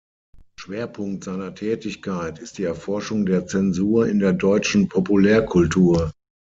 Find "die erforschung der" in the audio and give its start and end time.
2.57-3.45